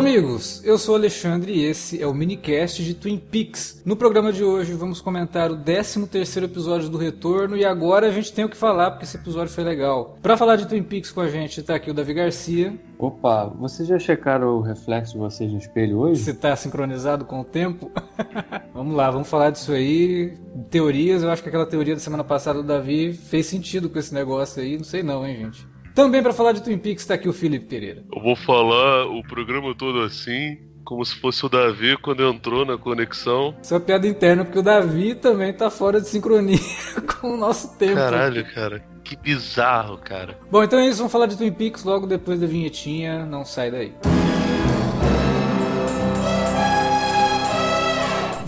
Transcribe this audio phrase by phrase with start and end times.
[0.00, 0.64] Amigos!
[0.64, 3.82] Eu sou o Alexandre e esse é o minicast de Twin Peaks.
[3.84, 8.32] No programa de hoje vamos comentar o 13º episódio do Retorno e agora a gente
[8.32, 10.16] tem o que falar porque esse episódio foi legal.
[10.22, 12.80] Para falar de Twin Peaks com a gente tá aqui o Davi Garcia.
[12.98, 16.22] Opa, vocês já checaram o reflexo de vocês no espelho hoje?
[16.22, 17.92] Você tá sincronizado com o tempo?
[18.72, 20.32] vamos lá, vamos falar disso aí.
[20.70, 24.14] Teorias, eu acho que aquela teoria da semana passada do Davi fez sentido com esse
[24.14, 25.69] negócio aí, não sei não, hein, gente.
[25.94, 28.04] Também para falar de Twin Peaks está aqui o Felipe Pereira.
[28.14, 32.78] Eu vou falar o programa todo assim, como se fosse o Davi quando entrou na
[32.78, 33.54] conexão.
[33.62, 36.58] Isso é uma piada interna, porque o Davi também tá fora de sincronia
[37.20, 37.96] com o nosso tempo.
[37.96, 38.84] Caralho, cara.
[39.02, 40.38] Que bizarro, cara.
[40.50, 43.26] Bom, então é isso, vamos falar de Twin Peaks logo depois da vinhetinha.
[43.26, 43.92] Não sai daí.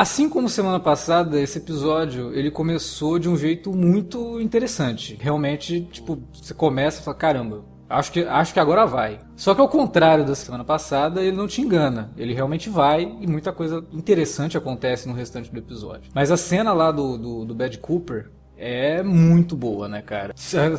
[0.00, 5.14] Assim como semana passada, esse episódio ele começou de um jeito muito interessante.
[5.20, 9.18] Realmente, tipo, você começa e fala: caramba, acho que, acho que agora vai.
[9.36, 12.10] Só que ao contrário da semana passada, ele não te engana.
[12.16, 16.10] Ele realmente vai e muita coisa interessante acontece no restante do episódio.
[16.14, 18.30] Mas a cena lá do, do, do Bad Cooper,
[18.60, 20.34] é muito boa, né, cara?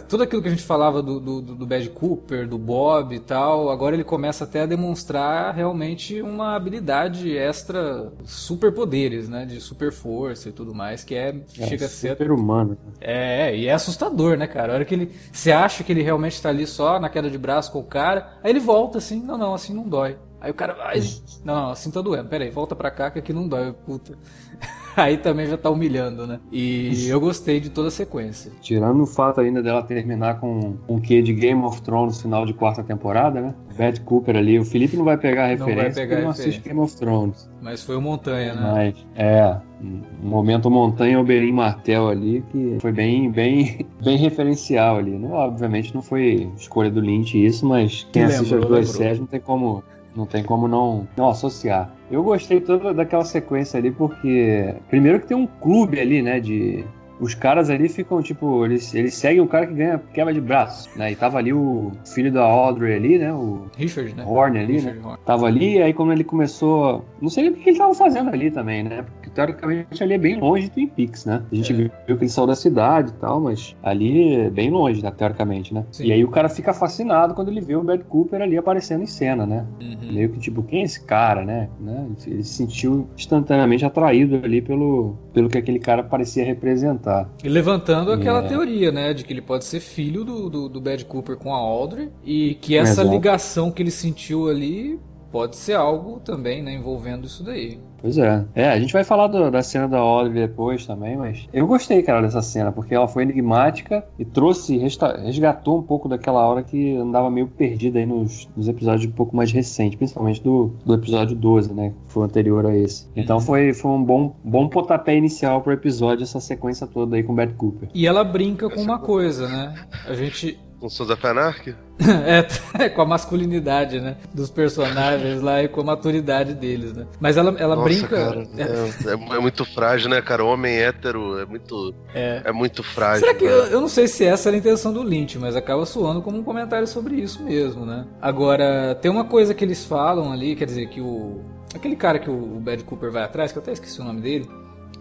[0.07, 3.71] Tudo aquilo que a gente falava do, do, do Bad Cooper, do Bob e tal,
[3.71, 9.45] agora ele começa até a demonstrar realmente uma habilidade extra, superpoderes, né?
[9.45, 12.09] De super força e tudo mais, que é, é chega a ser.
[12.09, 12.77] Super humano.
[12.99, 14.73] É, e é assustador, né, cara?
[14.73, 15.11] A hora que ele.
[15.31, 18.33] Você acha que ele realmente tá ali só na queda de braço com o cara,
[18.43, 20.17] aí ele volta assim, não, não, assim não dói.
[20.39, 20.99] Aí o cara vai.
[21.43, 22.29] Não, não, assim tá doendo.
[22.29, 24.17] Pera aí, volta pra cá que aqui não dói, puta.
[24.97, 26.39] Aí também já tá humilhando, né?
[26.51, 28.51] E eu gostei de toda a sequência.
[28.61, 32.53] Tirando o fato ainda dela terminar com um quê de Game of Thrones final de
[32.53, 33.55] quarta temporada, né?
[33.77, 34.59] Bad Cooper ali.
[34.59, 36.95] O Felipe não vai pegar a referência não vai pegar porque não assiste Game of
[36.95, 37.49] Thrones.
[37.61, 38.61] Mas foi o Montanha, né?
[38.61, 45.11] Mas, é, um momento Montanha Oberyn Martel ali que foi bem, bem, bem referencial ali.
[45.11, 45.29] Né?
[45.31, 48.85] Obviamente não foi escolha do Lynch isso, mas quem Lembrou, assiste as duas lembrou.
[48.85, 49.83] séries não tem como
[50.15, 51.93] não tem como não, não associar.
[52.09, 56.83] Eu gostei toda daquela sequência ali porque primeiro que tem um clube ali, né, de
[57.21, 60.89] os caras ali ficam, tipo, eles, eles seguem o cara que ganha quebra de braço,
[60.97, 61.11] né?
[61.11, 63.31] E tava ali o filho da Audrey ali, né?
[63.31, 64.25] O Richard, né?
[64.25, 65.05] Horn ali, Richard né?
[65.05, 65.19] Horn.
[65.25, 67.05] Tava ali, e aí quando ele começou.
[67.21, 69.03] Não sei o que ele tava fazendo ali também, né?
[69.03, 71.43] Porque teoricamente ali é bem longe de Twin Peaks, né?
[71.51, 71.75] A gente É.
[71.75, 75.11] viu que ele saiu da cidade e tal, mas ali é bem longe, né?
[75.11, 75.85] Teoricamente, né?
[75.91, 76.05] Sim.
[76.07, 79.07] E aí o cara fica fascinado quando ele vê o Bad Cooper ali aparecendo em
[79.07, 79.63] cena, né?
[79.79, 80.11] Uhum.
[80.11, 81.69] Meio que tipo, quem é esse cara, né?
[81.79, 82.07] né?
[82.25, 87.10] Ele se sentiu instantaneamente atraído ali pelo, pelo que aquele cara parecia representar.
[87.43, 88.47] E levantando aquela É.
[88.47, 89.13] teoria, né?
[89.13, 92.09] De que ele pode ser filho do, do, do Bad Cooper com a Audrey.
[92.23, 93.09] E que essa Exato.
[93.09, 94.99] ligação que ele sentiu ali
[95.31, 96.73] pode ser algo também, né?
[96.73, 97.79] Envolvendo isso daí.
[98.01, 98.43] Pois é.
[98.55, 102.01] É, a gente vai falar do- da cena da Audrey depois também, mas eu gostei,
[102.01, 104.75] cara, dessa cena, porque ela foi enigmática e trouxe,
[105.23, 109.35] resgatou um pouco daquela hora que andava meio perdida aí nos, nos episódios um pouco
[109.35, 113.07] mais recentes, principalmente do, do episódio 12, né, que foi anterior a esse.
[113.15, 117.33] Então foi, foi um bom, bom pontapé inicial pro episódio, essa sequência toda aí com
[117.33, 117.89] o Bad Cooper.
[117.93, 119.75] E ela brinca com uma coisa, né?
[120.07, 120.59] A gente.
[120.81, 121.75] Com Sons of Anarchy?
[122.79, 124.17] é, com a masculinidade, né?
[124.33, 127.05] Dos personagens lá e com a maturidade deles, né?
[127.19, 128.07] Mas ela, ela Nossa, brinca.
[128.07, 128.41] cara.
[128.57, 130.43] É, é- é muito frágil, né, cara?
[130.43, 132.41] Homem hétero é muito, É.
[132.45, 133.19] é muito frágil.
[133.27, 133.51] Será que né?
[133.51, 136.39] eu, eu não sei se essa era a intenção do Lynch, mas acaba soando como
[136.39, 138.07] um comentário sobre isso mesmo, né?
[138.19, 141.41] Agora, tem uma coisa que eles falam ali, quer dizer, que o.
[141.75, 144.49] Aquele cara que o Bad Cooper vai atrás, que eu até esqueci o nome dele,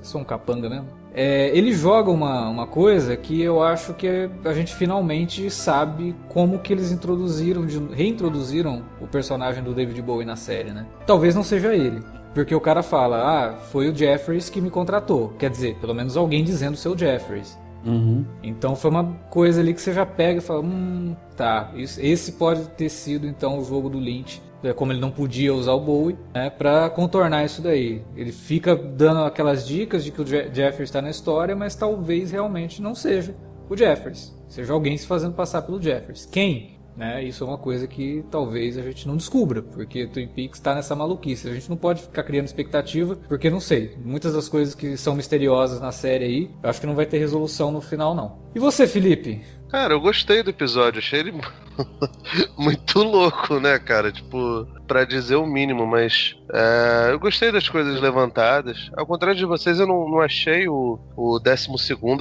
[0.02, 0.86] sou um capanga mesmo.
[1.12, 6.58] É, ele joga uma, uma coisa que eu acho que a gente finalmente sabe como
[6.60, 10.86] que eles introduziram, de- reintroduziram o personagem do David Bowie na série, né?
[11.06, 12.00] Talvez não seja ele.
[12.32, 13.16] Porque o cara fala,
[13.48, 15.30] ah, foi o Jeffries que me contratou.
[15.36, 17.58] Quer dizer, pelo menos alguém dizendo seu Jeffries.
[17.84, 18.24] Uhum.
[18.42, 22.32] Então foi uma coisa ali que você já pega e fala, hum, tá, isso- esse
[22.32, 25.80] pode ter sido então o jogo do Lynch é, como ele não podia usar o
[25.80, 28.02] Bowie, né, para contornar isso daí.
[28.16, 32.82] Ele fica dando aquelas dicas de que o Jeffers está na história, mas talvez realmente
[32.82, 33.34] não seja
[33.68, 34.34] o Jeffers.
[34.48, 36.26] Seja alguém se fazendo passar pelo Jeffers.
[36.26, 36.80] Quem?
[36.96, 37.24] Né?
[37.24, 40.94] Isso é uma coisa que talvez a gente não descubra, porque Twin Peaks está nessa
[40.94, 41.48] maluquice.
[41.48, 43.96] A gente não pode ficar criando expectativa, porque não sei.
[44.04, 47.18] Muitas das coisas que são misteriosas na série aí, eu acho que não vai ter
[47.18, 48.38] resolução no final, não.
[48.54, 49.40] E você, Felipe?
[49.70, 51.32] Cara, eu gostei do episódio, achei ele
[52.58, 54.10] muito louco, né, cara?
[54.10, 58.90] Tipo, para dizer o mínimo, mas é, eu gostei das coisas levantadas.
[58.96, 61.68] Ao contrário de vocês, eu não, não achei o, o 12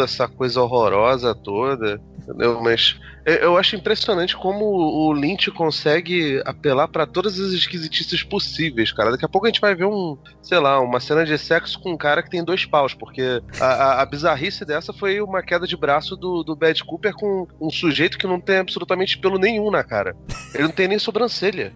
[0.04, 2.62] essa coisa horrorosa toda, entendeu?
[2.62, 9.12] Mas eu acho impressionante como o Lynch consegue apelar para todas as esquisitices possíveis, cara.
[9.12, 11.92] Daqui a pouco a gente vai ver um, sei lá, uma cena de sexo com
[11.92, 15.68] um cara que tem dois paus, porque a, a, a bizarrice dessa foi uma queda
[15.68, 19.70] de braço do, do Bad Cooper com um sujeito que não tem absolutamente pelo nenhum
[19.72, 20.16] na cara.
[20.54, 21.74] Ele não tem nem sobrancelha.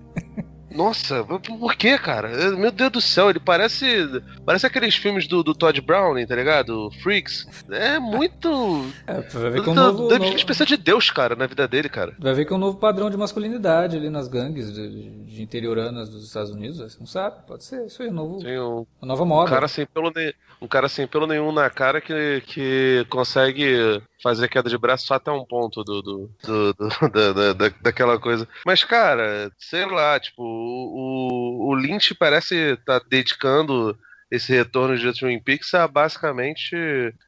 [0.73, 2.51] Nossa, por que, cara?
[2.57, 3.85] Meu Deus do céu, ele parece.
[4.43, 6.89] Parece aqueles filmes do, do Todd Browning, tá ligado?
[7.01, 7.47] Freaks.
[7.69, 8.43] É muito.
[9.05, 10.07] É, vai ver que é um novo.
[10.07, 10.45] Deve novo...
[10.45, 12.15] precisa de Deus, cara, na vida dele, cara.
[12.17, 16.09] Vai ver que é um novo padrão de masculinidade ali nas gangues de, de interioranas
[16.09, 16.77] dos Estados Unidos.
[16.77, 17.45] Você não sabe?
[17.45, 17.85] Pode ser.
[17.85, 18.41] Isso aí, um novo.
[18.41, 19.49] Sim, um, uma nova moda.
[19.49, 20.33] Um cara sem pelo, ne...
[20.61, 25.15] um cara sem pelo nenhum na cara que, que consegue fazer queda de braço só
[25.15, 28.47] até um ponto do, do, do, do da, da, daquela coisa.
[28.65, 33.95] Mas, cara, sei lá, tipo, o, o Lynch parece estar tá dedicando
[34.31, 36.75] esse retorno de Twin Peaks a basicamente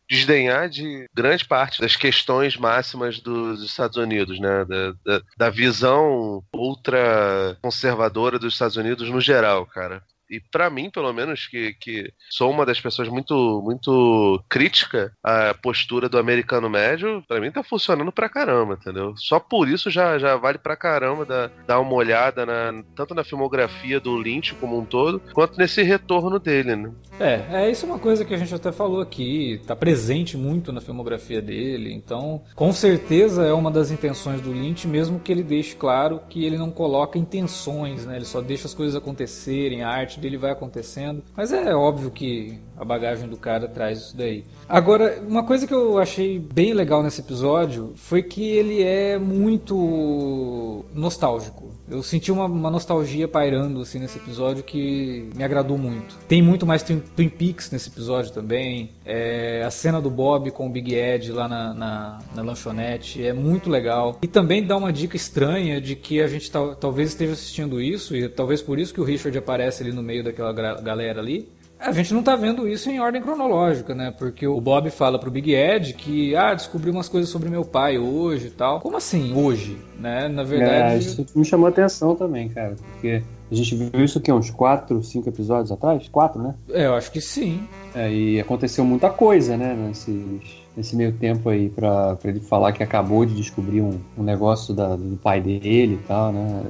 [0.10, 4.66] desdenhar de grande parte das questões máximas dos Estados Unidos, né?
[4.66, 10.90] Da, da, da visão ultra conservadora dos Estados Unidos no geral, cara e para mim,
[10.90, 16.70] pelo menos, que, que sou uma das pessoas muito muito crítica à postura do americano
[16.70, 19.14] médio, para mim tá funcionando pra caramba, entendeu?
[19.18, 23.24] Só por isso já, já vale pra caramba dar, dar uma olhada na, tanto na
[23.24, 26.92] filmografia do Lynch como um todo, quanto nesse retorno dele, né?
[27.20, 30.72] É, é isso é uma coisa que a gente até falou aqui, tá presente muito
[30.72, 35.44] na filmografia dele, então com certeza é uma das intenções do Lynch, mesmo que ele
[35.44, 38.18] deixe claro que ele não coloca intenções, né?
[38.18, 41.24] Ele só deixa as coisas acontecerem, a arte dele vai acontecendo.
[41.36, 44.44] Mas é óbvio que a bagagem do cara traz isso daí.
[44.68, 50.84] Agora, uma coisa que eu achei bem legal nesse episódio foi que ele é muito
[50.94, 51.65] nostálgico.
[51.90, 56.16] Eu senti uma, uma, nostalgia pairando assim nesse episódio que me agradou muito.
[56.28, 58.90] Tem muito mais Twin, Twin Peaks nesse episódio também.
[59.06, 63.34] É, a cena do Bob com o Big Ed lá na, na, na, lanchonete é
[63.34, 64.18] muito legal.
[64.22, 68.28] E também dá uma dica estranha de que a gente talvez esteja assistindo isso, e
[68.30, 71.48] talvez por isso que o Richard aparece ali no meio daquela galera ali.
[71.86, 74.12] A gente não tá vendo isso em ordem cronológica, né?
[74.18, 78.00] Porque o Bob fala pro Big Ed que, ah, descobri umas coisas sobre meu pai
[78.00, 78.82] hoje e tal.
[78.82, 79.78] Como assim, hoje?
[80.00, 80.28] Né?
[80.28, 80.96] Na verdade.
[80.96, 82.76] É, isso me chamou a atenção também, cara.
[82.94, 83.22] Porque
[83.52, 86.08] a gente viu isso aqui uns 4, 5 episódios atrás?
[86.08, 86.56] 4, né?
[86.72, 87.68] É, eu acho que sim.
[87.94, 89.76] É, e aconteceu muita coisa, né?
[89.76, 94.24] Nesses, nesse meio tempo aí, pra, pra ele falar que acabou de descobrir um, um
[94.24, 96.64] negócio da, do pai dele e tal, né?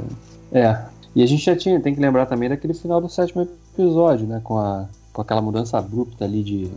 [0.52, 0.78] É.
[1.16, 4.42] E a gente já tinha, tem que lembrar também daquele final do sétimo episódio, né?
[4.44, 6.70] Com a com aquela mudança abrupta ali de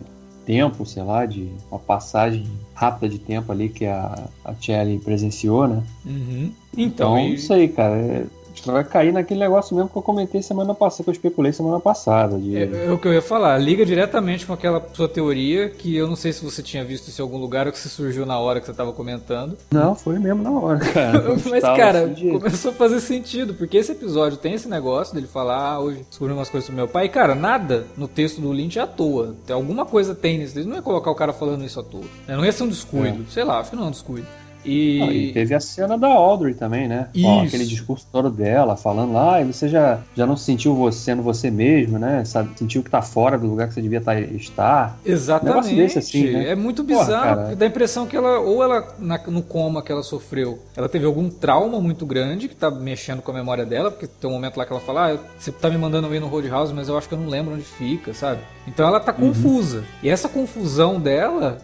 [0.46, 5.66] tempo, sei lá, de uma passagem rápida de tempo ali que a, a Kelly presenciou,
[5.66, 5.82] né?
[6.06, 6.52] Uhum.
[6.72, 7.34] Então, então e...
[7.34, 8.26] isso aí, cara.
[8.66, 12.38] Vai cair naquele negócio mesmo que eu comentei semana passada, que eu especulei semana passada.
[12.38, 12.56] De...
[12.56, 16.06] É, é, o que eu ia falar, liga diretamente com aquela sua teoria, que eu
[16.06, 18.38] não sei se você tinha visto isso em algum lugar ou que se surgiu na
[18.38, 19.56] hora que você estava comentando.
[19.70, 21.24] Não, foi mesmo na hora, cara.
[21.48, 25.80] Mas, cara, começou a fazer sentido, porque esse episódio tem esse negócio dele falar, ah,
[25.80, 27.06] hoje descobri umas coisas sobre meu pai.
[27.06, 29.34] E, cara, nada no texto do Lynch é à toa.
[29.46, 30.58] Tem alguma coisa tem nisso.
[30.58, 32.04] Ele não ia colocar o cara falando isso à toa.
[32.26, 33.22] Não ia ser um descuido.
[33.22, 33.30] É.
[33.30, 34.26] Sei lá, acho que não é um descuido.
[34.68, 35.28] E...
[35.28, 35.32] E...
[35.32, 37.08] teve a cena da Audrey também, né?
[37.24, 40.74] Ó, aquele discurso todo dela, falando lá, ah, e você já, já não se sentiu
[40.74, 42.24] você, sendo você mesmo, né?
[42.24, 44.98] Sabe, sentiu que tá fora do lugar que você devia tá, estar.
[45.04, 45.72] Exatamente.
[45.72, 46.50] Um desse, assim, né?
[46.50, 49.92] É muito bizarro, Porra, dá a impressão que ela, ou ela, na, no coma que
[49.92, 53.90] ela sofreu, ela teve algum trauma muito grande que tá mexendo com a memória dela,
[53.90, 56.28] porque tem um momento lá que ela fala, ah, você tá me mandando ir no
[56.28, 58.40] Roadhouse, mas eu acho que eu não lembro onde fica, sabe?
[58.66, 59.28] Então ela tá uhum.
[59.28, 59.84] confusa.
[60.02, 61.58] E essa confusão dela,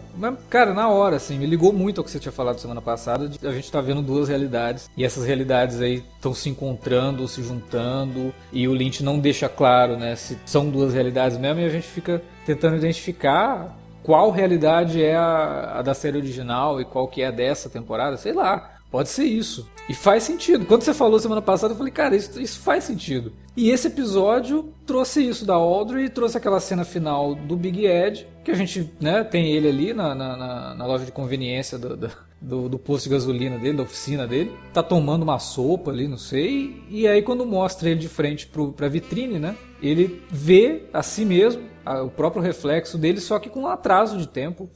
[0.49, 2.94] cara, na hora, assim, me ligou muito ao que você tinha falado semana passada.
[3.27, 4.89] De, a gente tá vendo duas realidades.
[4.95, 8.33] E essas realidades aí estão se encontrando, se juntando.
[8.51, 11.61] E o Lynch não deixa claro, né, se são duas realidades mesmo.
[11.61, 16.85] E a gente fica tentando identificar qual realidade é a, a da série original e
[16.85, 18.17] qual que é a dessa temporada.
[18.17, 18.71] Sei lá.
[18.95, 19.69] Pode ser isso.
[19.89, 20.65] E faz sentido.
[20.65, 23.33] Quando você falou semana passada, eu falei, cara, isso, isso faz sentido.
[23.55, 28.51] E esse episódio trouxe isso da Audrey, trouxe aquela cena final do Big Ed, que
[28.51, 32.11] a gente né, tem ele ali na, na, na loja de conveniência do, do,
[32.45, 36.17] do, do posto de gasolina dele, da oficina dele, tá tomando uma sopa ali, não
[36.17, 39.55] sei, e aí quando mostra ele de frente pro, pra vitrine, né?
[39.81, 44.17] Ele vê a si mesmo, a, o próprio reflexo dele, só que com um atraso
[44.17, 44.69] de tempo.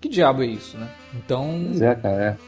[0.00, 0.88] Que diabo é isso, né?
[1.16, 1.60] Então.
[1.66, 2.38] Pois é, cara.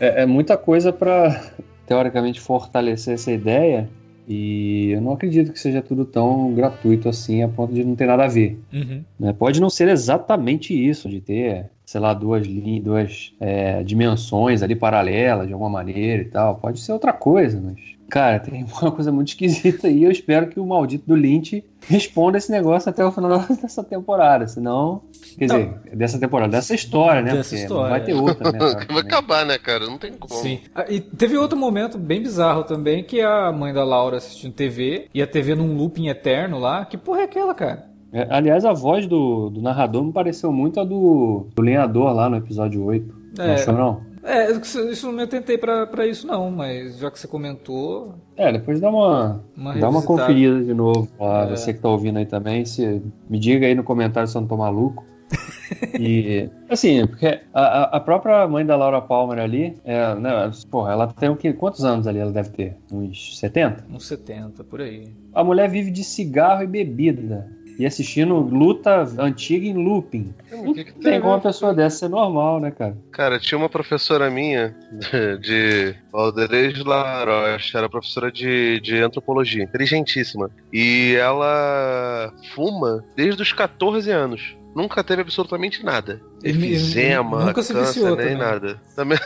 [0.00, 1.52] É, é, é muita coisa para
[1.86, 3.90] teoricamente fortalecer essa ideia.
[4.26, 8.06] E eu não acredito que seja tudo tão gratuito assim a ponto de não ter
[8.06, 8.58] nada a ver.
[8.72, 9.04] Uhum.
[9.20, 9.34] Né?
[9.34, 12.46] Pode não ser exatamente isso, de ter, sei lá, duas,
[12.82, 16.56] duas é, dimensões ali paralelas de alguma maneira e tal.
[16.56, 20.60] Pode ser outra coisa, mas Cara, tem uma coisa muito esquisita e eu espero que
[20.60, 25.02] o maldito do Lynch responda esse negócio até o final dessa temporada, senão.
[25.38, 25.58] Quer não.
[25.58, 27.32] dizer, dessa temporada, dessa história, né?
[27.32, 27.90] Dessa Porque história.
[27.90, 28.58] vai ter outra, né?
[28.88, 29.86] Vai acabar, né, cara?
[29.86, 30.32] Não tem como.
[30.32, 30.60] Sim.
[30.74, 35.08] Ah, e teve outro momento bem bizarro também, que a mãe da Laura assistindo TV,
[35.12, 36.84] e a TV num looping eterno lá.
[36.84, 37.93] Que porra é aquela, cara?
[38.14, 42.30] É, aliás, a voz do, do narrador me pareceu muito a do, do lenhador lá
[42.30, 43.14] no episódio 8.
[43.36, 44.00] É, não achou, não?
[44.22, 48.14] É, isso não me atentei pra, pra isso não, mas já que você comentou...
[48.36, 51.50] É, depois dá uma, uma dá uma conferida de novo lá, é.
[51.50, 54.48] você que tá ouvindo aí também, se, me diga aí no comentário se eu não
[54.48, 55.04] tô maluco.
[55.98, 61.06] e assim, porque a, a própria mãe da Laura Palmer ali, é, né, porra, ela
[61.08, 61.52] tem o que?
[61.52, 62.76] Quantos anos ali ela deve ter?
[62.92, 63.84] Uns 70?
[63.90, 65.08] Uns 70, por aí.
[65.34, 70.34] A mulher vive de cigarro e bebida e assistindo luta antiga em looping.
[70.50, 72.96] Não que que tem como uma pessoa dessa ser normal, né, cara?
[73.10, 74.74] Cara, tinha uma professora minha
[75.40, 80.50] de Alderez Laroche, era professora de, de antropologia, inteligentíssima.
[80.72, 86.20] E ela fuma desde os 14 anos nunca teve absolutamente nada.
[86.42, 88.36] Efizema, nunca câncer, nem também.
[88.36, 88.82] nada.
[88.94, 89.18] Também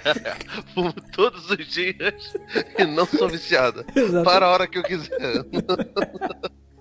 [0.74, 2.34] fumo todos os dias
[2.78, 3.84] e não sou viciada.
[4.22, 5.44] Para a hora que eu quiser.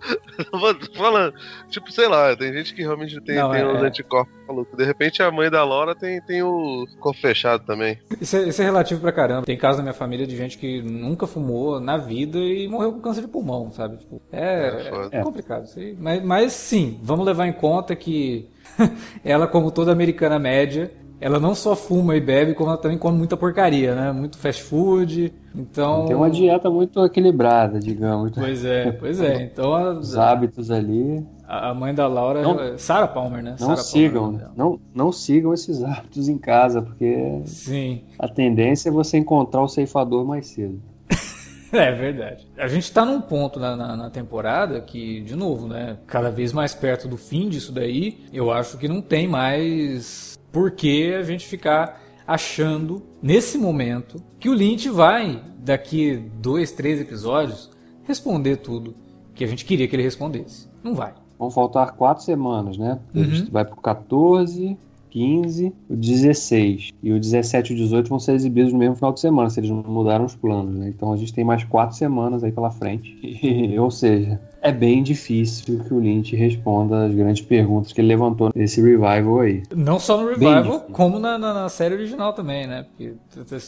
[0.96, 1.34] falando,
[1.70, 3.88] tipo, sei lá, tem gente que realmente tem, não, tem é, os é.
[3.88, 4.78] anticorpos malucos.
[4.78, 8.00] De repente a mãe da Laura tem, tem o corpo fechado também.
[8.20, 9.46] Isso é, isso é relativo pra caramba.
[9.46, 13.02] Tem casos na minha família de gente que nunca fumou na vida e morreu com
[13.02, 13.98] câncer de pulmão, sabe?
[13.98, 15.66] Tipo, é, é, é complicado.
[15.98, 18.50] Mas, mas sim, vamos levar em conta que
[19.24, 20.92] ela, como toda americana média,
[21.22, 24.12] ela não só fuma e bebe, como ela também come muita porcaria, né?
[24.12, 25.32] Muito fast food.
[25.56, 26.08] Então.
[26.08, 28.32] Tem uma dieta muito equilibrada, digamos.
[28.32, 29.44] Pois é, pois é.
[29.52, 31.24] Então a, os hábitos ali.
[31.48, 33.52] A mãe da Laura, não, Sarah Palmer, né?
[33.60, 38.04] Não Sarah sigam, Palmer, não, não sigam esses hábitos em casa, porque Sim.
[38.18, 40.82] a tendência é você encontrar o ceifador mais cedo.
[41.74, 42.46] É verdade.
[42.58, 45.98] A gente está num ponto na, na, na, temporada que, de novo, né?
[46.06, 50.72] Cada vez mais perto do fim disso daí, eu acho que não tem mais por
[50.72, 57.70] que a gente ficar achando, nesse momento, que o Lynch vai, daqui dois, três episódios,
[58.04, 58.96] responder tudo
[59.34, 60.68] que a gente queria que ele respondesse.
[60.84, 61.14] Não vai.
[61.38, 63.00] Vão faltar quatro semanas, né?
[63.16, 63.48] Uhum.
[63.52, 64.78] Vai pro 14,
[65.10, 69.12] 15, o 16 e o 17 e o 18 vão ser exibidos no mesmo final
[69.12, 70.90] de semana, se eles não mudaram os planos, né?
[70.90, 73.18] Então a gente tem mais quatro semanas aí pela frente.
[73.78, 78.52] ou seja, é bem difícil que o Lynch responda as grandes perguntas que ele levantou
[78.54, 79.64] nesse revival aí.
[79.76, 82.86] Não só no revival, como na, na, na, série original também, né?
[82.86, 83.14] Porque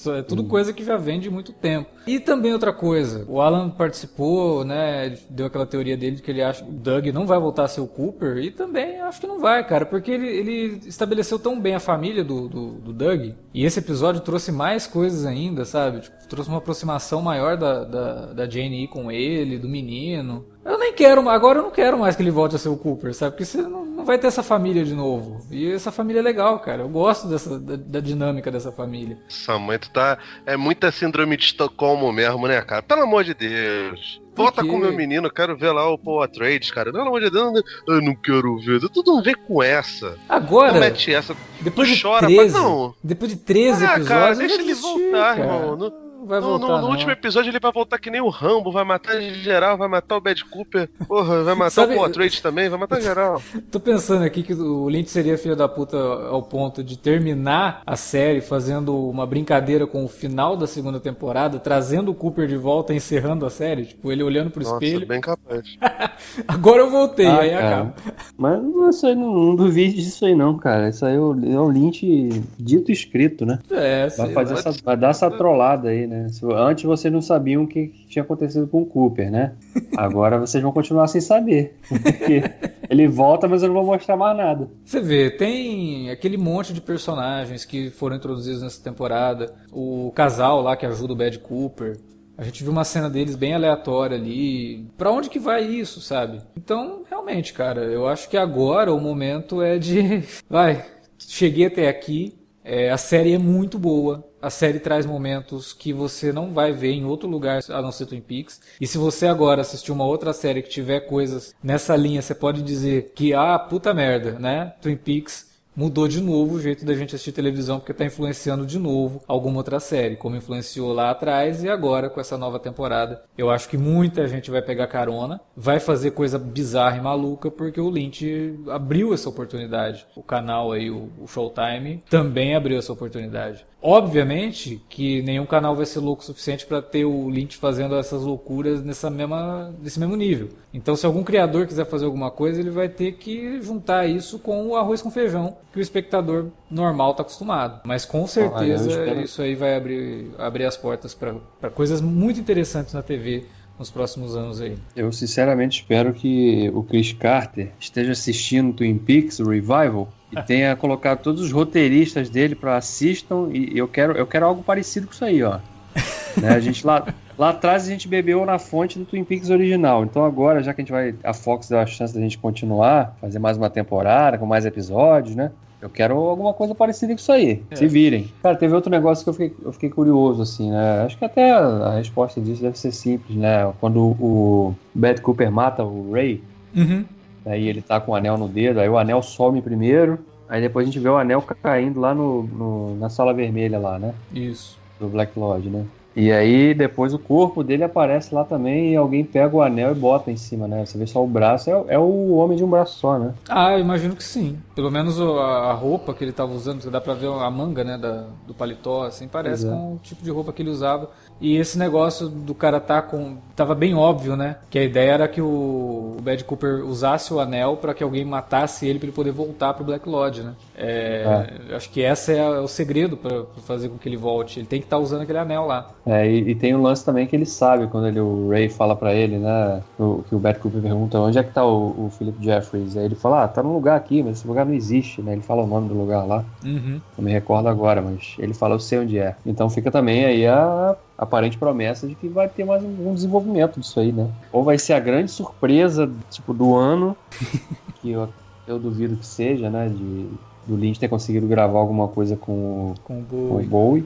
[0.10, 0.48] é tudo hum.
[0.48, 1.90] coisa que já vem de muito tempo.
[2.06, 5.18] E também outra coisa, o Alan participou, né?
[5.30, 7.68] Deu aquela teoria dele de que ele acha que o Doug não vai voltar a
[7.68, 11.60] ser o Cooper, e também acho que não vai, cara, porque ele, ele estabeleceu tão
[11.60, 16.02] bem a família do, do, do Doug, e esse episódio trouxe mais coisas ainda, sabe?
[16.02, 20.46] Tipo, trouxe uma aproximação maior da, da, da Jane com ele, do menino.
[20.66, 23.14] Eu nem quero, agora eu não quero mais que ele volte a ser o Cooper,
[23.14, 23.32] sabe?
[23.32, 25.46] Porque você não, não vai ter essa família de novo.
[25.52, 26.82] E essa família é legal, cara.
[26.82, 29.20] Eu gosto dessa, da, da dinâmica dessa família.
[29.30, 30.18] Essa mãe, tu tá.
[30.46, 32.82] É muita síndrome de Estocolmo mesmo, né, cara?
[32.82, 34.23] Pelo amor de Deus.
[34.36, 36.92] Volta com o meu menino, eu quero ver lá o Paul Atreides, cara.
[36.92, 38.80] Pelo amor de Deus, eu não quero ver.
[38.90, 40.18] Tu não vê com essa.
[40.28, 40.74] Agora.
[40.74, 41.36] Não mete essa.
[41.62, 42.96] Depois de chora, 13, mas não.
[43.04, 44.08] Depois de 13 ah, episódios.
[44.08, 45.40] Cara, deixa ele voltar, cara.
[45.40, 45.76] irmão.
[45.78, 46.68] Não, vai no, voltar.
[46.68, 49.88] No, no último episódio ele vai voltar que nem o Rambo, vai matar geral, vai
[49.88, 52.12] matar o Bad Cooper, porra, vai matar Sabe, o Paul
[52.42, 53.42] também, vai matar geral.
[53.72, 57.96] Tô pensando aqui que o Lynch seria filho da puta ao ponto de terminar a
[57.96, 62.94] série fazendo uma brincadeira com o final da segunda temporada, trazendo o Cooper de volta,
[62.94, 65.08] encerrando a série, tipo, ele olhando pro Nossa, espelho.
[65.08, 65.78] bem capaz.
[66.48, 67.68] Agora eu voltei, ah, aí cara.
[67.68, 67.94] acaba.
[68.38, 70.90] Mas isso aí não, não duvide disso aí não, cara.
[70.90, 73.60] Isso aí é o, é o Lynch dito escrito, né?
[73.72, 76.13] É, vai, fazer essa, vai dar essa trollada aí, né?
[76.14, 76.28] Né?
[76.56, 79.54] Antes vocês não sabiam o que tinha acontecido com o Cooper, né?
[79.98, 81.76] Agora vocês vão continuar sem saber.
[81.90, 82.44] Porque
[82.88, 84.70] ele volta, mas eu não vou mostrar mais nada.
[84.86, 89.54] Você vê, tem aquele monte de personagens que foram introduzidos nessa temporada.
[89.72, 91.98] O casal lá que ajuda o Bad Cooper.
[92.38, 94.88] A gente viu uma cena deles bem aleatória ali.
[94.98, 96.42] Para onde que vai isso, sabe?
[96.58, 100.24] Então, realmente, cara, eu acho que agora o momento é de.
[100.50, 100.84] Vai,
[101.20, 104.24] cheguei até aqui, É, a série é muito boa.
[104.44, 108.08] A série traz momentos que você não vai ver em outro lugar a não ser
[108.08, 108.60] Twin Peaks.
[108.82, 112.62] E se você agora assistir uma outra série que tiver coisas nessa linha, você pode
[112.62, 114.74] dizer que, ah, puta merda, né?
[114.82, 118.78] Twin Peaks mudou de novo o jeito da gente assistir televisão porque está influenciando de
[118.78, 123.24] novo alguma outra série, como influenciou lá atrás e agora com essa nova temporada.
[123.38, 127.82] Eu acho que muita gente vai pegar carona, vai fazer coisa bizarra e maluca porque
[127.82, 130.06] o Lynch abriu essa oportunidade.
[130.16, 133.66] O canal aí, o, Showtime, também abriu essa oportunidade.
[133.82, 138.22] Obviamente que nenhum canal vai ser louco o suficiente para ter o Lynch fazendo essas
[138.22, 140.50] loucuras nessa mesma, nesse mesmo nível.
[140.74, 144.68] Então, se algum criador quiser fazer alguma coisa, ele vai ter que juntar isso com
[144.68, 147.82] o arroz com feijão que o espectador normal está acostumado.
[147.84, 149.22] Mas com certeza espero...
[149.22, 153.44] isso aí vai abrir, abrir as portas para coisas muito interessantes na TV
[153.78, 154.78] nos próximos anos aí.
[154.96, 160.76] Eu sinceramente espero que o Chris Carter esteja assistindo Twin Peaks o Revival e tenha
[160.76, 165.14] colocado todos os roteiristas dele para assistam e eu quero eu quero algo parecido com
[165.14, 165.60] isso aí, ó.
[166.40, 167.04] né, a gente lá
[167.38, 170.04] lá atrás a gente bebeu na fonte do Twin Peaks original.
[170.04, 173.16] Então agora, já que a gente vai a Fox deu a chance da gente continuar,
[173.20, 175.52] fazer mais uma temporada com mais episódios, né?
[175.84, 177.62] Eu quero alguma coisa parecida com isso aí.
[177.70, 177.76] É.
[177.76, 178.32] Se virem.
[178.42, 181.04] Cara, teve outro negócio que eu fiquei, eu fiquei curioso, assim, né?
[181.04, 183.70] Acho que até a, a resposta disso deve ser simples, né?
[183.82, 186.42] Quando o Bad Cooper mata o Ray,
[186.74, 187.04] uhum.
[187.46, 190.88] aí ele tá com o anel no dedo, aí o anel some primeiro, aí depois
[190.88, 194.14] a gente vê o anel caindo lá no, no na sala vermelha lá, né?
[194.34, 194.80] Isso.
[194.98, 195.84] Do Black Lodge, né?
[196.16, 199.96] E aí depois o corpo dele aparece lá também e alguém pega o anel e
[199.96, 200.86] bota em cima, né?
[200.86, 203.34] Você vê só o braço, é, é o homem de um braço só, né?
[203.50, 204.58] Ah, eu imagino que sim.
[204.76, 208.26] Pelo menos a, roupa que ele estava usando, dá pra ver a manga, né, da,
[208.46, 209.70] do paletó, assim, parece é.
[209.70, 211.10] com o tipo de roupa que ele usava.
[211.40, 213.38] E esse negócio do cara tá com.
[213.56, 214.58] Tava bem óbvio, né?
[214.70, 218.26] Que a ideia era que o, o Bad Cooper usasse o anel para que alguém
[218.26, 220.54] matasse ele para ele poder voltar pro Black Lodge, né?
[220.76, 221.76] É, é.
[221.76, 224.60] Acho que esse é o segredo para fazer com que ele volte.
[224.60, 225.92] Ele tem que estar tá usando aquele anel lá.
[226.06, 228.96] É, e, e, tem um lance também que ele sabe quando ele, o Ray fala
[228.96, 229.82] para ele, né?
[230.00, 232.98] O, que o Bad Cooper pergunta onde é que tá o, o Philip Jeffries.
[232.98, 235.34] Aí ele fala, ah, tá num lugar aqui, mas esse lugar não existe, né?
[235.34, 236.44] Ele fala o nome do lugar lá.
[236.64, 237.00] Uhum.
[237.18, 239.36] Não me recordo agora, mas ele fala, eu sei onde é.
[239.46, 244.00] Então fica também aí a aparente promessa de que vai ter mais um desenvolvimento disso
[244.00, 244.30] aí, né?
[244.52, 247.16] Ou vai ser a grande surpresa, tipo, do ano,
[248.02, 248.30] que eu,
[248.68, 249.90] eu duvido que seja, né?
[249.90, 250.30] De,
[250.66, 253.48] do Lynch ter conseguido gravar alguma coisa com, com o Bowie.
[253.48, 254.06] Com o Bowie.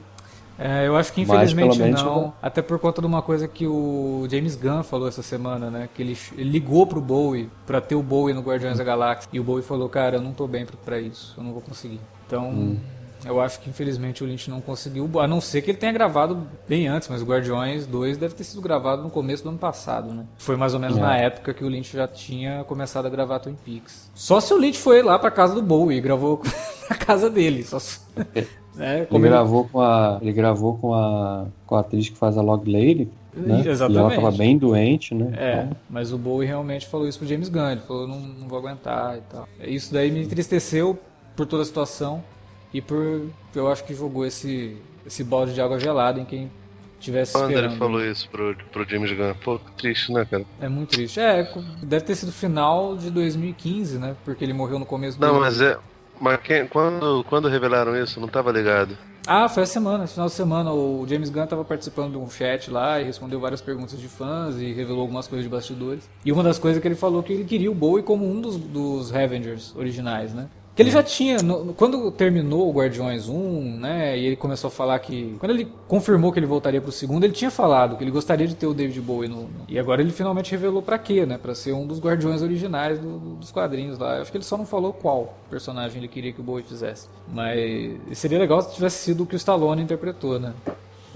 [0.58, 4.56] É, eu acho que infelizmente não, até por conta de uma coisa que o James
[4.56, 5.88] Gunn falou essa semana, né?
[5.94, 9.38] Que ele, ele ligou pro Bowie para ter o Bowie no Guardiões da Galáxia e
[9.38, 12.00] o Bowie falou, cara, eu não tô bem para isso, eu não vou conseguir.
[12.26, 12.76] Então, hum.
[13.24, 16.46] Eu acho que infelizmente o Lynch não conseguiu, a não ser que ele tenha gravado
[16.68, 20.24] bem antes, mas Guardiões 2 deve ter sido gravado no começo do ano passado, né?
[20.36, 21.00] Foi mais ou menos é.
[21.00, 24.10] na época que o Lynch já tinha começado a gravar Twin Peaks.
[24.14, 26.42] Só se o Lynch foi lá pra casa do Bowie e gravou
[26.88, 27.64] na casa dele.
[27.64, 28.00] Só se...
[28.78, 32.38] é, ele, ele, gravou com a, ele gravou com a, com a atriz que faz
[32.38, 33.62] a Log Lady, né?
[33.66, 33.96] Exatamente.
[33.96, 35.32] E ela tava bem doente, né?
[35.36, 35.76] É, então...
[35.90, 37.70] mas o Bowie realmente falou isso pro James Gunn.
[37.70, 39.48] Ele falou, não, não vou aguentar e tal.
[39.60, 40.98] Isso daí me entristeceu
[41.36, 42.22] por toda a situação
[42.72, 44.76] e por eu acho que jogou esse
[45.06, 46.50] esse balde de água gelada em quem
[47.00, 47.70] tivesse Quando esperando.
[47.70, 50.44] ele falou isso pro, pro James Gunn, pô, triste, né, cara?
[50.60, 51.18] É muito triste.
[51.18, 51.50] É,
[51.82, 54.16] deve ter sido final de 2015, né?
[54.24, 55.40] Porque ele morreu no começo Não, do...
[55.40, 55.78] mas é.
[56.20, 58.98] Mas quem, quando, quando revelaram isso, não tava ligado.
[59.24, 60.72] Ah, foi a semana, final de semana.
[60.72, 64.56] O James Gunn estava participando de um chat lá e respondeu várias perguntas de fãs
[64.56, 66.08] e revelou algumas coisas de bastidores.
[66.24, 68.56] E uma das coisas que ele falou que ele queria o Bowie como um dos,
[68.56, 70.48] dos Avengers originais, né?
[70.78, 74.70] Que ele já tinha, no, quando terminou o Guardiões 1, né, e ele começou a
[74.70, 75.34] falar que.
[75.40, 78.54] Quando ele confirmou que ele voltaria pro segundo, ele tinha falado que ele gostaria de
[78.54, 79.42] ter o David Bowie no.
[79.42, 81.36] no e agora ele finalmente revelou para quê, né?
[81.36, 84.14] Pra ser um dos Guardiões originais do, dos quadrinhos lá.
[84.14, 87.08] Eu acho que ele só não falou qual personagem ele queria que o Bowie fizesse.
[87.26, 90.54] Mas seria legal se tivesse sido o que o Stallone interpretou, né?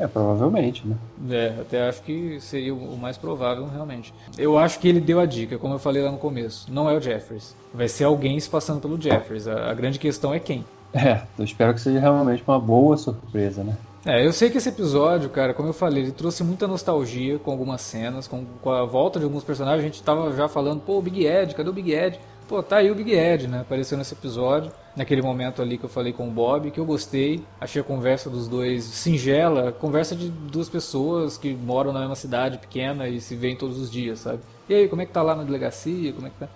[0.03, 0.97] É, provavelmente, né?
[1.31, 4.13] É, até acho que seria o mais provável, realmente.
[4.37, 6.67] Eu acho que ele deu a dica, como eu falei lá no começo.
[6.73, 7.55] Não é o Jeffers.
[7.73, 9.47] Vai ser alguém se passando pelo Jeffers.
[9.47, 10.65] A, a grande questão é quem.
[10.93, 13.77] É, eu espero que seja realmente uma boa surpresa, né?
[14.05, 17.53] É, eu sei que esse episódio, cara, como eu falei, ele trouxe muita nostalgia com
[17.53, 19.85] algumas cenas, com, com a volta de alguns personagens.
[19.85, 22.19] A gente tava já falando, pô, o Big Ed, cadê o Big Ed?
[22.53, 23.61] Pô, tá aí o Big Ed, né?
[23.63, 27.43] Apareceu nesse episódio, naquele momento ali que eu falei com o Bob, que eu gostei.
[27.59, 32.59] Achei a conversa dos dois singela, conversa de duas pessoas que moram na mesma cidade
[32.59, 34.41] pequena e se veem todos os dias, sabe?
[34.69, 36.13] E aí, como é que tá lá na delegacia?
[36.13, 36.49] Como é que tá?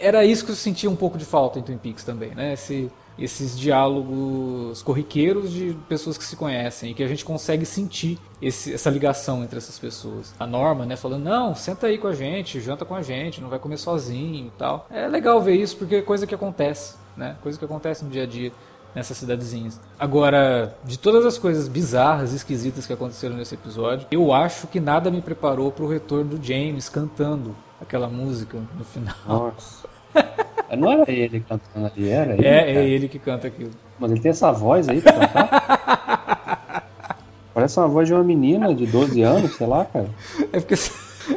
[0.00, 2.54] Era isso que eu sentia um pouco de falta em Twin Peaks também, né?
[2.54, 8.18] Esse, esses diálogos corriqueiros de pessoas que se conhecem e que a gente consegue sentir
[8.42, 10.34] esse, essa ligação entre essas pessoas.
[10.38, 13.48] A Norma, né, falando: "Não, senta aí com a gente, janta com a gente, não
[13.48, 14.86] vai comer sozinho" e tal.
[14.90, 17.36] É legal ver isso porque é coisa que acontece, né?
[17.42, 18.52] Coisa que acontece no dia a dia.
[18.94, 19.80] nessas cidadezinhas.
[19.98, 24.78] Agora, de todas as coisas bizarras e esquisitas que aconteceram nesse episódio, eu acho que
[24.78, 29.16] nada me preparou para o retorno do James cantando aquela música no final.
[29.26, 29.88] Nossa.
[30.76, 32.46] Não era ele cantando ali, era ele?
[32.46, 32.70] É, cara?
[32.70, 33.70] é ele que canta aquilo.
[33.98, 36.84] Mas ele tem essa voz aí pra cantar?
[37.54, 40.08] Parece uma voz de uma menina de 12 anos, sei lá, cara.
[40.52, 40.92] É porque essa,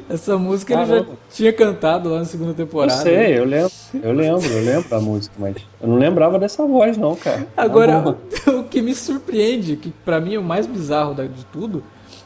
[0.10, 1.14] essa música ele já Caramba.
[1.30, 3.02] tinha cantado lá na segunda Eu temporada.
[3.04, 3.72] sei, eu lembro,
[4.02, 7.48] eu lembro, eu lembro da música, mas eu não lembrava dessa voz, não, cara.
[7.56, 8.18] Na Agora,
[8.50, 11.84] o que me surpreende, que pra mim é o mais bizarro de tudo,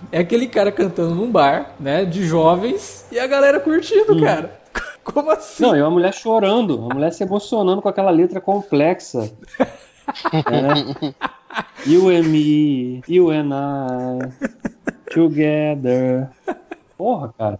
[0.09, 4.60] é aquele cara cantando num bar, né, de jovens, e a galera curtindo, cara.
[5.03, 5.63] Como assim?
[5.63, 9.31] Não, e uma mulher chorando, uma mulher se emocionando com aquela letra complexa.
[10.33, 11.13] É.
[11.85, 14.19] You and me, you and I,
[15.13, 16.29] together.
[16.97, 17.59] Porra, cara.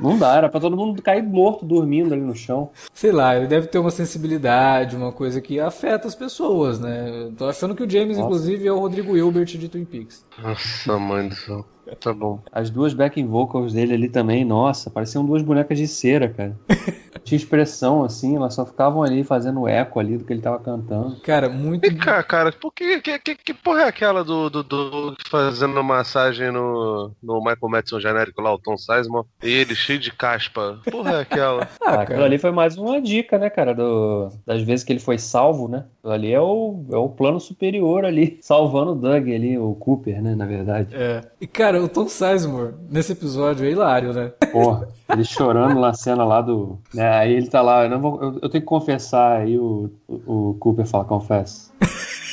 [0.00, 2.70] Não dá, era pra todo mundo cair morto dormindo ali no chão.
[2.94, 7.30] Sei lá, ele deve ter uma sensibilidade, uma coisa que afeta as pessoas, né?
[7.36, 8.26] Tô achando que o James, Nossa.
[8.28, 10.24] inclusive, é o Rodrigo Hilbert de Twin Peaks.
[10.42, 11.64] Nossa, mãe do céu.
[12.00, 12.38] Tá bom.
[12.52, 16.56] As duas backing vocals dele ali também, nossa, pareciam duas bonecas de cera, cara.
[17.24, 21.16] Tinha expressão assim, elas só ficavam ali fazendo eco ali do que ele tava cantando.
[21.20, 21.82] Cara, muito.
[21.88, 25.82] Vem cá, cara, por que, que, que, que porra é aquela do, do, do fazendo
[25.82, 30.78] massagem no, no Michael Madison genérico lá, o Tom Sizemore, e ele cheio de caspa?
[30.90, 31.68] Porra é aquela?
[31.80, 32.24] Ah, Ah, aquilo cara.
[32.26, 35.84] ali foi mais uma dica, né, cara, do, das vezes que ele foi salvo, né?
[35.98, 40.20] Aquilo ali é o, é o plano superior ali, salvando o Doug ali, o Cooper,
[40.22, 40.94] né, na verdade.
[40.94, 41.22] É.
[41.40, 44.32] E, cara, o Tom Sizemore, nesse episódio, é hilário, né?
[44.52, 46.78] Porra, ele chorando na cena lá do...
[46.92, 49.90] Né, aí ele tá lá, eu, não vou, eu, eu tenho que confessar, aí o,
[50.06, 51.70] o, o Cooper fala, confessa.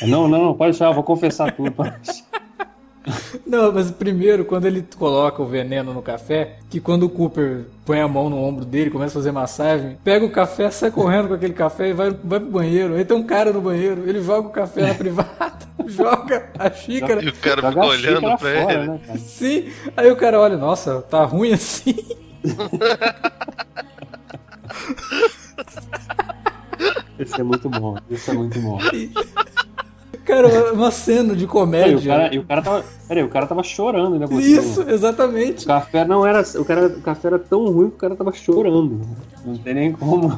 [0.02, 1.74] Não, não, não, pode deixar, eu vou confessar tudo.
[3.46, 8.00] Não, mas primeiro, quando ele coloca o veneno no café, que quando o Cooper põe
[8.00, 11.34] a mão no ombro dele, começa a fazer massagem, pega o café, sai correndo com
[11.34, 12.94] aquele café e vai, vai pro banheiro.
[12.94, 17.22] Aí tem um cara no banheiro, ele joga o café na privada, joga a xícara.
[17.22, 18.88] E o cara fica olhando pra fora, ele.
[18.88, 19.18] né, cara?
[19.18, 21.94] Sim, aí o cara olha, nossa, tá ruim assim.
[27.18, 28.78] Esse é muito bom, esse é muito bom.
[30.24, 32.12] Cara, uma cena de E o comédia.
[32.12, 32.84] cara, e o cara tava.
[33.06, 34.26] Peraí, o cara tava chorando, né?
[34.40, 35.64] Isso, O exatamente.
[35.64, 36.42] café não era.
[36.56, 39.00] O, cara, o café era tão ruim que o cara tava chorando.
[39.44, 40.36] Não tem nem como.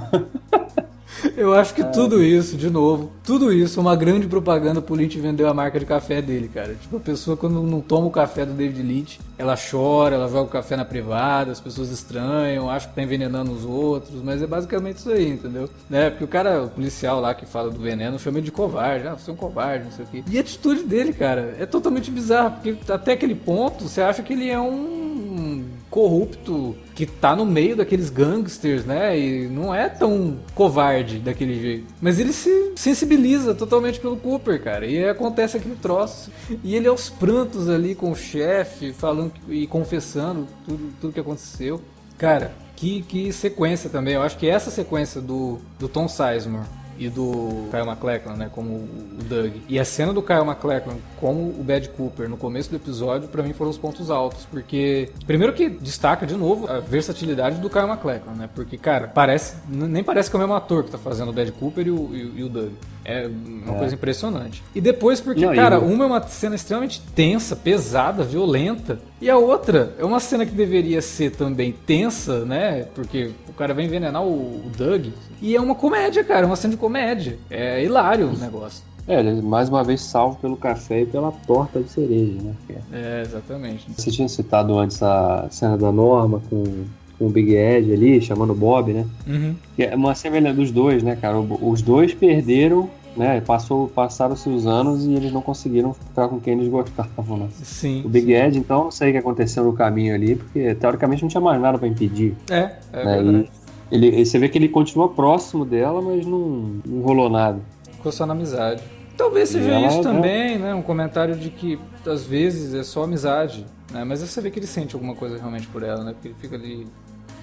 [1.36, 5.18] Eu acho que tudo isso, de novo, tudo isso é uma grande propaganda pro Lynch
[5.18, 6.74] vender a marca de café dele, cara.
[6.74, 10.42] Tipo, a pessoa quando não toma o café do David Lynch, ela chora, ela joga
[10.42, 14.46] o café na privada, as pessoas estranham, acham que tá envenenando os outros, mas é
[14.46, 15.68] basicamente isso aí, entendeu?
[15.88, 16.10] Né?
[16.10, 19.14] Porque o cara, o policial lá que fala do veneno, chama ele de covarde, ah,
[19.14, 20.24] você é um covarde, não sei o quê.
[20.30, 24.32] E a atitude dele, cara, é totalmente bizarra, porque até aquele ponto você acha que
[24.32, 25.47] ele é um
[25.90, 29.18] corrupto que tá no meio daqueles gangsters, né?
[29.18, 31.86] E não é tão covarde daquele jeito.
[32.00, 34.86] Mas ele se sensibiliza totalmente pelo Cooper, cara.
[34.86, 36.30] E acontece aquele troço.
[36.62, 41.80] E ele aos prantos ali com o chefe, falando e confessando tudo, tudo que aconteceu.
[42.16, 44.14] Cara, que, que sequência também.
[44.14, 46.66] Eu acho que essa sequência do, do Tom Sizemore
[46.98, 49.52] e do Kyle MacLachlan, né, como o Doug.
[49.68, 53.42] E a cena do Kyle MacLachlan como o Bad Cooper no começo do episódio, pra
[53.42, 57.86] mim foram os pontos altos, porque primeiro que destaca de novo a versatilidade do Kyle
[57.86, 58.48] MacLachlan, né?
[58.54, 61.52] Porque cara, parece nem parece que é o mesmo ator que tá fazendo o Bad
[61.52, 62.72] Cooper e o, e e o Doug.
[63.10, 63.78] É uma É.
[63.78, 64.62] coisa impressionante.
[64.74, 69.30] E depois porque, Não, cara, o- uma é uma cena extremamente tensa, pesada, violenta, e
[69.30, 72.86] a outra é uma cena que deveria ser também tensa, né?
[72.94, 74.28] Porque o cara vai envenenar o,
[74.66, 75.06] o Doug.
[75.40, 77.38] E é uma comédia, cara, uma cena de comédia.
[77.48, 78.84] É hilário o negócio.
[79.06, 82.52] É, mais uma vez salvo pelo café e pela torta de cereja, né?
[82.68, 83.86] É- É, exatamente.
[83.96, 86.84] Você tinha citado antes a cena da Norma com,
[87.18, 89.06] com o Big Ed ali, chamando o Bob, né?
[89.26, 89.54] Uhum.
[89.76, 91.38] É uma semelhança dos dois, né, cara?
[91.38, 93.40] Os dois perderam, né?
[93.40, 97.48] Passou, passaram-se os anos e eles não conseguiram ficar com quem eles gostavam, né?
[97.62, 98.02] Sim.
[98.04, 101.28] O Big Ed, então, não sei o que aconteceu no caminho ali, porque teoricamente não
[101.28, 102.36] tinha mais nada pra impedir.
[102.48, 103.16] É, é né?
[103.16, 103.50] verdade.
[103.90, 107.58] E ele, você vê que ele continua próximo dela, mas não, não rolou nada.
[107.92, 108.82] Ficou só na amizade.
[109.16, 110.02] Talvez seja ela, isso né?
[110.04, 110.74] também, né?
[110.74, 113.66] Um comentário de que às vezes é só amizade.
[113.92, 114.04] Né?
[114.04, 116.12] Mas você vê que ele sente alguma coisa realmente por ela, né?
[116.12, 116.86] Porque ele fica ali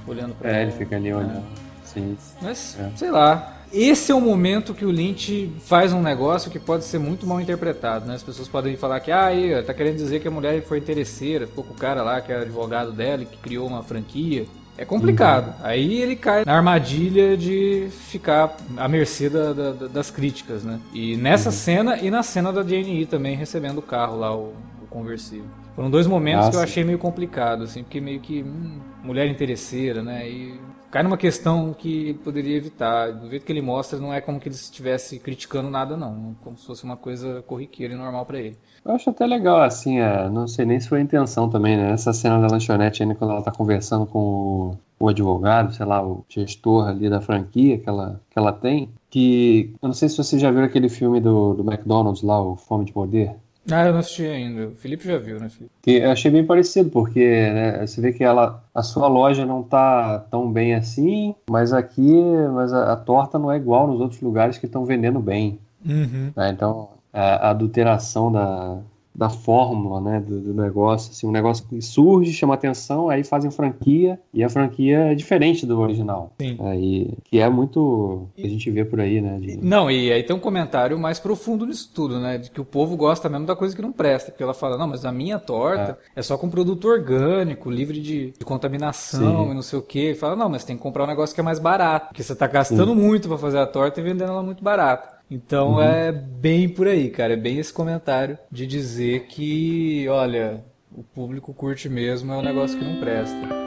[0.07, 1.43] olhando pra É, ele fica ali olhando.
[1.83, 2.17] Sim.
[2.41, 2.89] Mas, É.
[2.95, 3.51] sei lá.
[3.73, 7.41] Esse é o momento que o Lynch faz um negócio que pode ser muito mal
[7.41, 8.15] interpretado, né?
[8.15, 10.77] As pessoas podem falar que, ah, aí, ó, tá querendo dizer que a mulher foi
[10.77, 14.45] interesseira, ficou com o cara lá que era advogado dela e que criou uma franquia.
[14.77, 15.55] É complicado.
[15.63, 20.79] Aí ele cai na armadilha de ficar à mercê da- da- da- das críticas, né?
[20.93, 24.87] E nessa cena e na cena da JNE também recebendo o carro lá, o, o
[24.89, 25.45] conversível.
[25.75, 29.27] Foram dois momentos Ah, que eu achei meio complicado, assim, porque meio que hum, mulher
[29.27, 30.27] interesseira, né?
[30.29, 30.59] E
[30.89, 33.11] cai numa questão que poderia evitar.
[33.11, 36.35] Do jeito que ele mostra, não é como que ele estivesse criticando nada, não.
[36.41, 38.57] Como se fosse uma coisa corriqueira e normal para ele.
[38.85, 41.91] Eu acho até legal, assim, é, não sei nem se foi a intenção também, né?
[41.91, 46.05] Essa cena da lanchonete ainda quando ela tá conversando com o, o advogado, sei lá,
[46.05, 50.17] o gestor ali da franquia que ela, que ela tem, que eu não sei se
[50.17, 53.35] você já viu aquele filme do, do McDonald's lá, o Fome de Poder.
[53.71, 54.67] Ah, eu não assisti ainda.
[54.67, 55.71] O Felipe já viu, né, Felipe?
[55.81, 57.19] Que eu achei bem parecido, porque
[57.51, 62.21] né, você vê que ela, a sua loja não tá tão bem assim, mas aqui
[62.53, 65.59] mas a, a torta não é igual nos outros lugares que estão vendendo bem.
[65.85, 66.31] Uhum.
[66.35, 66.49] né?
[66.49, 68.79] Então, a, a adulteração da,
[69.15, 73.49] da fórmula, né, do, do negócio, assim, um negócio que surge, chama atenção, aí fazem
[73.49, 76.33] franquia, e a franquia é diferente do original.
[76.39, 76.57] Sim.
[76.59, 80.21] Aí, que é muito que a gente vê por aí, né, de- Não, e aí
[80.23, 82.37] tem um comentário mais profundo nisso tudo, né?
[82.37, 84.31] De que o povo gosta mesmo da coisa que não presta.
[84.31, 88.31] Porque ela fala, não, mas a minha torta é, só com produto orgânico, livre de,
[88.37, 89.51] de contaminação Sim.
[89.51, 90.11] e não sei o quê.
[90.11, 92.07] E fala, não, mas tem que comprar um negócio que é mais barato.
[92.09, 95.14] Porque você tá gastando muito pra fazer a torta e vendendo ela muito barata.
[95.29, 97.33] Então é bem por aí, cara.
[97.33, 102.77] É bem esse comentário de dizer que, olha, o público curte mesmo, é um negócio
[102.77, 103.64] que não presta.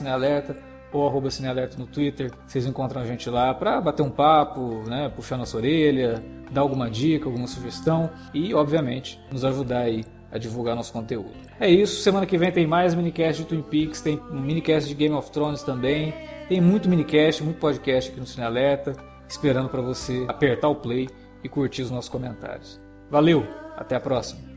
[0.91, 2.31] ou arroba cinealerta no Twitter.
[2.45, 6.89] Vocês encontram a gente lá pra bater um papo, né, puxar nossa orelha, dar alguma
[6.89, 11.31] dica, alguma sugestão e, obviamente, nos ajudar aí a divulgar nosso conteúdo.
[11.59, 14.95] É isso, semana que vem tem mais minicast de Twin Peaks, tem um minicast de
[14.95, 16.13] Game of Thrones também,
[16.47, 18.93] tem muito minicast, muito podcast aqui no Cine Alerta,
[19.27, 21.07] esperando para você apertar o play
[21.43, 22.79] e curtir os nossos comentários.
[23.09, 24.48] Valeu, até a próxima.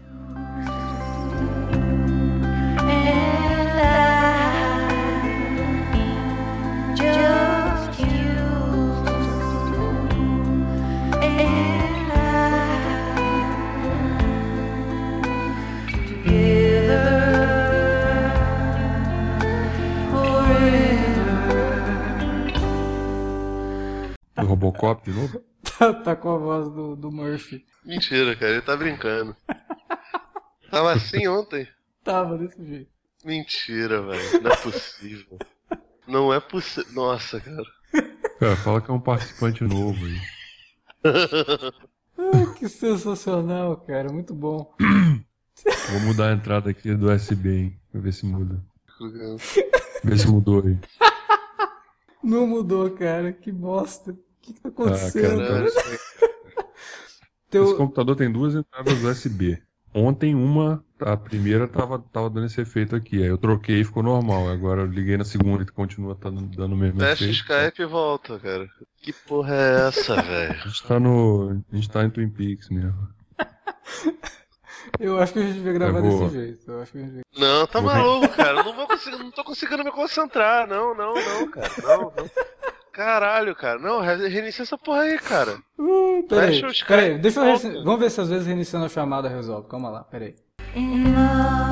[24.72, 25.42] Robocop de novo?
[25.78, 27.64] Tá, tá com a voz do, do Murphy.
[27.84, 29.34] Mentira, cara, ele tá brincando.
[30.68, 31.68] Tava assim ontem.
[32.02, 32.90] Tava desse jeito.
[33.24, 34.42] Mentira, velho.
[34.42, 35.38] Não é possível.
[36.06, 36.92] Não é possível.
[36.92, 37.62] Nossa, cara.
[38.40, 40.20] Cara, fala que é um participante novo aí.
[42.18, 44.74] Ah, que sensacional, cara, muito bom.
[45.90, 47.80] Vou mudar a entrada aqui do USB, hein?
[47.90, 48.60] Pra ver se muda.
[50.02, 50.76] Ver se mudou aí.
[52.22, 54.16] Não mudou, cara, que bosta.
[54.42, 55.38] O que, que tá Ah, acontecendo?
[55.38, 56.64] cara, Não,
[57.50, 59.62] Teu- Esse computador tem duas entradas USB.
[59.94, 63.18] Ontem uma, a primeira tava, tava dando esse efeito aqui.
[63.22, 64.48] Aí eu troquei e ficou normal.
[64.48, 67.30] Agora eu liguei na segunda e continua tá dando o mesmo o efeito.
[67.30, 68.66] Skype e volta, cara.
[69.02, 70.52] Que porra é essa, velho?
[70.52, 71.62] A gente tá no.
[71.70, 73.06] A gente tá em Twin Peaks mesmo.
[74.98, 76.70] Eu acho que a gente devia gravar Eu vou- desse jeito.
[76.70, 77.22] Eu acho que a gente devia...
[77.36, 78.62] Não, tá Vou- maluco, cara.
[78.62, 80.66] Não, vou conseguir, não tô conseguindo me concentrar.
[80.66, 81.70] Não, não, não, cara.
[81.82, 82.30] Não, não.
[82.92, 83.78] Caralho, cara.
[83.78, 85.56] Não, re- reinicia essa porra aí, cara.
[85.78, 89.68] Uh, peraí, peraí, deixa eu Vamos ver se às vezes reiniciando a chamada resolve.
[89.68, 90.34] Calma lá, peraí.
[90.76, 91.71] Love.